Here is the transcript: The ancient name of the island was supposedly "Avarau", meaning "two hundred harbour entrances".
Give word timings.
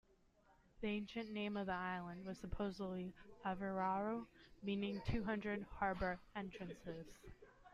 The 0.81 0.87
ancient 0.87 1.29
name 1.29 1.55
of 1.55 1.67
the 1.67 1.73
island 1.73 2.25
was 2.25 2.39
supposedly 2.39 3.13
"Avarau", 3.45 4.25
meaning 4.63 4.99
"two 5.05 5.23
hundred 5.23 5.63
harbour 5.77 6.17
entrances". 6.35 7.05